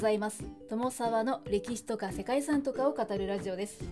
[0.00, 0.42] ざいます。
[0.70, 3.84] 友沢の歴史とか世界遺産とかを語るラジオです。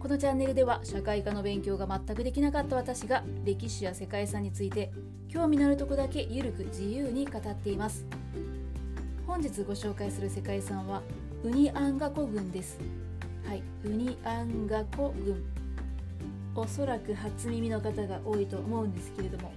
[0.00, 4.90] このチャンネルでは社会科の勉強が全くできなかった私が歴史や世界遺産について
[5.28, 8.04] 興味のあるとこだけゆるく自由に語っています。
[9.28, 11.02] 本日ご紹介する世界遺産は
[11.44, 12.80] ウニアンガコ群です。
[13.46, 15.44] はいウニアンガコ群
[16.56, 19.52] おそらく初耳の方が多いと思うんですけれども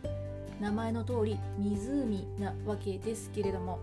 [0.60, 3.80] 名前の通り湖なわけですけれども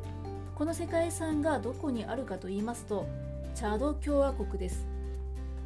[0.59, 3.07] この世界遺産がどこにあるかと言いますと
[3.55, 4.89] チャド共和国です。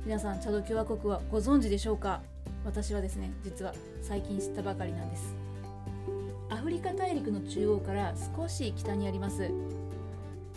[0.05, 2.20] 皆さんチャド共和国はご存知でしょうか？
[2.62, 5.34] 私はですね実は最近知ったばかりなんです。
[6.51, 9.51] アフリカ大陸の中央から少し北にあります。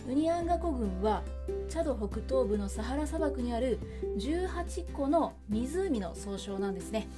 [0.06, 1.22] ウニアンガ湖郡は
[1.70, 3.78] チャド北東部のサハラ砂漠にある
[4.18, 7.08] 18個の湖の総称なんですね。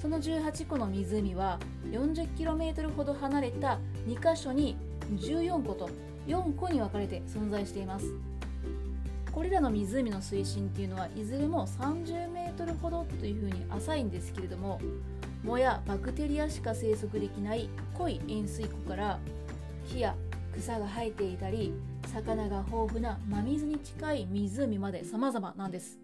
[0.00, 1.58] その18個の湖は
[1.90, 4.76] 40km ほど離れた2カ所に
[5.16, 5.90] 14個と
[6.26, 8.06] 4個に分かれて存在しています。
[9.32, 14.78] これらの湖の水深っていうのはいずれも 30m ほどというふうに浅いんですけれども
[15.42, 19.18] 藻やバクテリアしか生息できない濃い塩水湖から
[19.88, 20.14] 木や
[20.54, 21.72] 草が生えていたり
[22.12, 26.01] 魚が豊富な真水に近い湖まで様々なんです。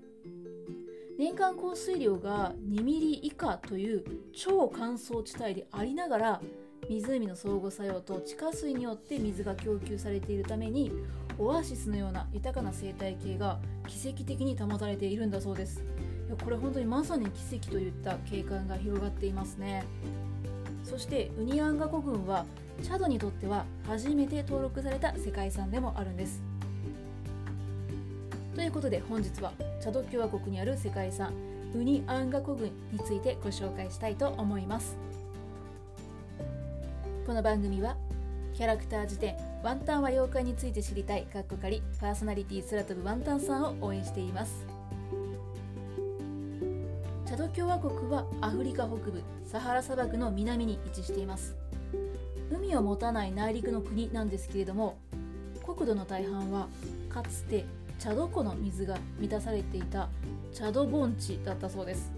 [1.19, 6.41] 年間降水量が2ミリ以下という超乾燥地帯でありながら
[6.89, 10.93] 湖の相互作用と地下水によって水が供給されているために
[11.37, 13.59] オアシスのような豊かな生態系が
[13.89, 15.83] 奇跡的に保たれているんだそうです。
[16.29, 19.85] いやこれ本当にまさに奇跡といった景観が広がっていますね。
[20.85, 22.47] そしてウニアンガ湖群は
[22.81, 26.48] チャドにとっては初めて登録された世界遺産でもあるんです。
[28.59, 31.33] ということで本日はチャド共和国にある世界遺産
[31.77, 34.97] ウニアンガコ群についてご紹介したいと思います。
[37.25, 37.97] この番組は
[38.55, 44.67] キャラクター辞典ワンタンは妖怪について知りたいかっこかりパーソナリティ空飛ぶワンタンさんを応援しています。
[47.27, 51.55] チャド共和国はアフリカ北部サハラ砂漠の南に位置しています。
[52.51, 54.99] 海を持たない内陸の国なんですけれども
[55.65, 56.67] 国土の大半は
[57.09, 57.65] かつて
[57.99, 60.09] チャド湖の水が満たされていた
[60.53, 62.13] チャド盆地だったそうです。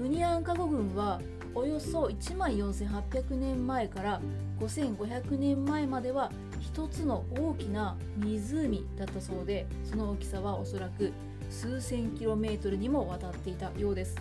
[0.00, 1.20] ウニアンカゴ群は
[1.54, 4.20] およそ1万4800年前から
[4.60, 11.12] 5500年前までは一つの大きな湖だったそうでその大きさはおそらく
[11.50, 14.16] 数千キロメートルにもわたっていたようです。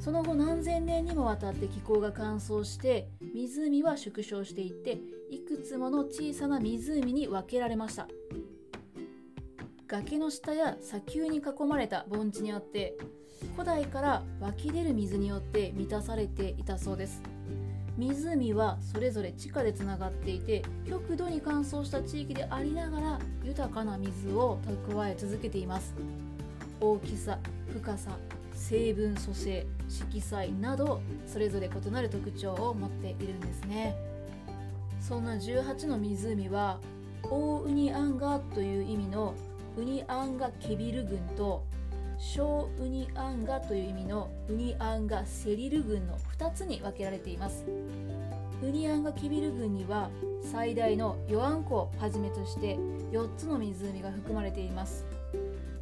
[0.00, 4.98] その後何千年にもわたって気候が乾燥して湖は縮小していって
[5.30, 8.08] いくつもの小さな湖に分けられました。
[9.86, 12.96] 崖の下や砂丘に囲まれた盆地にあって
[13.52, 17.22] 古代から湧き出る水によって満たされていたそうです。
[17.96, 24.58] 湖はそれぞれ地下でつながっていて極度に乾燥した地域でありながら豊かな水を
[24.88, 25.94] 蓄え続けています。
[26.80, 27.38] 大きさ
[27.72, 28.16] 深さ
[28.52, 33.94] 成分組成色彩などそれぞれ異なる特徴を持っているんですね。
[34.98, 36.80] そんな18の湖は
[37.22, 39.34] 大ウニアンガという意味の
[39.76, 41.64] ウニアンガケビル群と
[42.16, 47.64] 小ウニアンガという意味のウニアンガセリル群の2つに分けられています。
[48.62, 50.10] ウニアンガケビル群には
[50.42, 52.76] 最大のヨアン湖をはじめとして
[53.10, 55.04] 4つの湖が含まれています。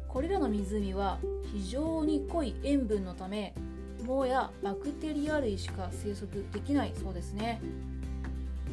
[0.07, 1.19] これらの湖は
[1.53, 3.53] 非常に濃い塩分のため
[4.07, 7.61] 藻やバクテリア類しか生息できないそうですね。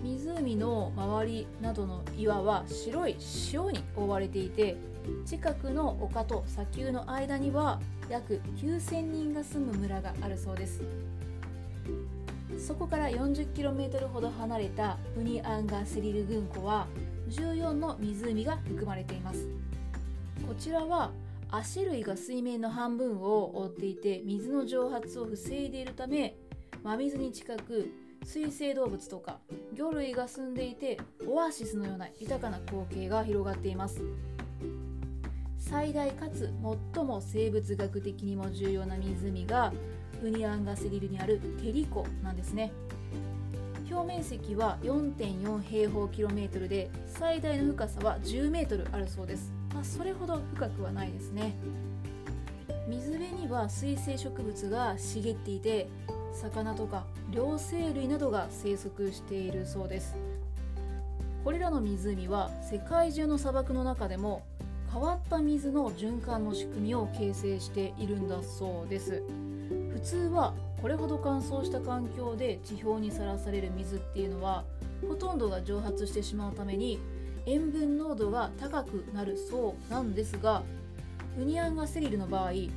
[0.03, 3.17] 湖の周りなどの岩は白い
[3.53, 4.77] 塩に覆われていて
[5.27, 10.83] 近くの丘と砂丘の間には約9000人が住む村があるそうです。
[12.59, 16.87] そこから 40km ほど離れたウニアンガセリル群湖は
[17.31, 19.47] 14の湖が含まれています。
[20.47, 21.11] こちらは
[21.51, 26.37] 足類が水面の半分を覆っていて水の蒸発を防いでいるため
[26.83, 27.91] 真水に近く
[28.25, 29.39] 水生動物とか
[29.75, 34.03] 魚類が住んでいてオアシスのような豊かな光景が広がっています。
[35.71, 36.53] 最大かつ
[36.95, 39.73] 最も生物学的にも重要な湖が
[40.21, 42.73] ウニアンガセリルにあるテリ湖なんですね。
[43.89, 49.53] 表面積は4.4平方キロメートルで最大の深さは10メートルあるそうです。
[49.73, 51.55] まあ、それほど深くはないですね。
[52.89, 55.89] 水辺には水生植物が茂っていて
[56.33, 60.17] 魚とか両生類などが生息しているそうです。
[61.45, 64.43] これらの湖は世界中の砂漠の中でも
[64.93, 69.23] 変わった水の循環の仕組みを形成しているんだそうです。
[69.93, 74.65] 普通はこれほど乾燥した環境で地表にさらされる水っていうのは
[75.07, 76.99] ほとんどが蒸発してしまうために
[77.47, 80.63] 塩分濃度が高くなるそうなんですが
[81.39, 82.71] ウニアンガセリルの場合3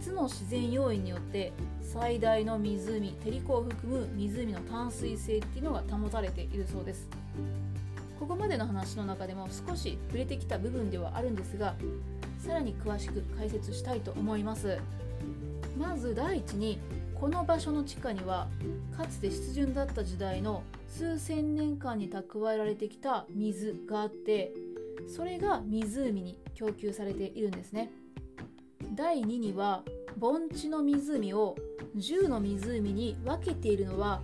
[0.00, 1.52] つの自然要因によって
[1.82, 7.08] 最大の湖テリコを含む湖の淡水性っていうのが保たれているそうです。
[8.18, 11.74] ここまでの話の中でも少し触れてきた部分ではあるんですが
[12.38, 14.78] さらに詳しく解説したいと思います。
[15.78, 16.78] まず第一に
[17.14, 18.48] この場所の地下には
[18.96, 24.52] かつて湿潤だった時代の数千年間に蓄えられてきた水があって
[25.06, 27.90] それが湖に供給されているんですね。
[28.94, 29.82] 第2には
[30.16, 31.56] 盆地の湖を
[31.96, 34.22] 10の湖に分けているのは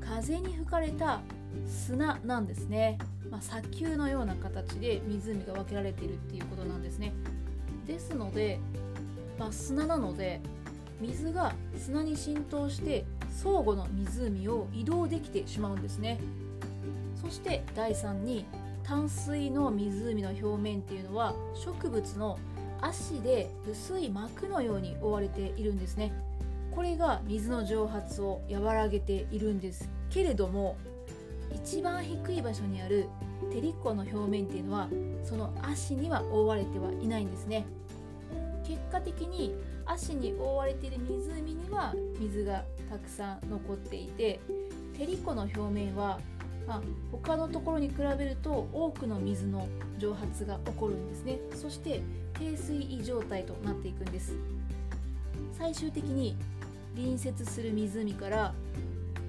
[0.00, 1.20] 風に吹かれた
[1.66, 2.98] 砂なんですね、
[3.30, 7.12] まあ、砂丘のような形で湖が分けられているっていうことなんですね。
[7.86, 8.58] ですので、
[9.38, 10.40] まあ、砂なので
[11.00, 16.20] 水が砂に浸透して相互の湖を移動できてしまうんですね。
[17.20, 18.46] そして第3に
[18.84, 22.38] 淡水の湖の表面っていうのは植物の
[22.80, 26.12] 足で薄い膜のように覆われているんですね。
[26.74, 30.76] これが水の蒸発を和らげているんですけれども
[31.54, 33.08] 一番低い場所にある
[33.52, 34.88] テリコの表面っていうのは
[35.24, 37.64] その足には覆われてはいないんですね。
[38.64, 39.54] 結果的に
[39.84, 44.40] 足に覆われている湖には水がたくさん残っていて
[44.96, 46.20] テリコの表面は、
[46.66, 51.38] まあ、他のところに比べると多くの水の蒸発が起こるんですね。
[51.54, 52.02] そして
[52.34, 54.36] 低水位状態となっていくんです。
[55.58, 56.36] 最終的に
[56.94, 58.54] 隣接する湖から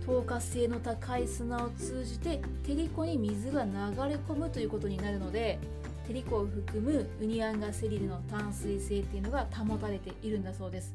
[0.06, 5.60] 透過性の高い砂を通じてテリコに水が流れ込むということになるので
[6.08, 10.94] テリコを含むウニアンガセリルの淡水性っていうのが保たれているんだそうです。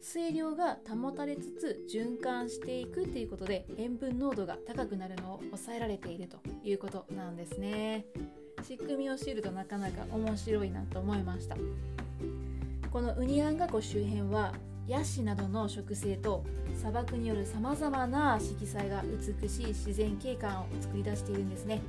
[0.00, 8.06] 水量が保たれつつ循環していくっていうことで塩分濃度が高くなるのを抑えられているということなんですね。
[8.62, 11.56] 仕組みを知るとなかなか面白いなと思いました。
[12.90, 14.54] このウニアンガ湖周辺は
[14.88, 16.44] ヤシなどの植生と
[16.76, 19.02] 砂漠によるさまざまな色彩が
[19.40, 21.80] 美しい自然景観を作り出しているんですね。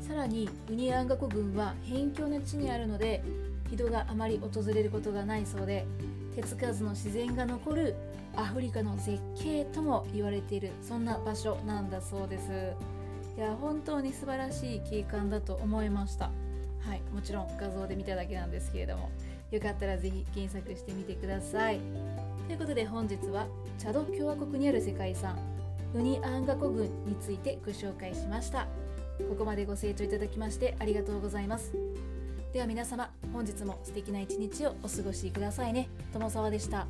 [0.00, 3.22] さらにウニアンガ湖群は辺境の地にあるので
[3.70, 5.84] 人があまり訪れることがないそうで
[6.34, 7.94] 手つかずの自然が残る
[8.34, 12.50] アフリカの絶景とも言われているそんな場所なんだそうです。
[13.36, 16.30] いや本当に素晴らしい景観だと思いました。
[16.80, 19.10] はいもちろん画像で見ただけなんですけれども。
[19.54, 21.78] よかったら是非検索してみてください。
[22.46, 23.46] ということで本日は
[23.78, 25.38] チャド共和国にある世界遺産
[25.94, 28.66] ウニアンガ湖群についてご紹介しました。
[29.28, 31.72] ここまでご清聴いただきましてありがとうございます。
[32.52, 35.88] では皆様本日も素敵な一日をお過ごしくださいね。
[36.12, 36.86] 友沢でした。